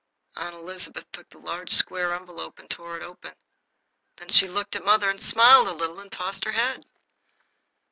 [0.35, 3.35] Aunt Elizabeth took the large, square envelope and tore it open.
[4.15, 6.87] Then she looked at mother and smiled a little and tossed her head.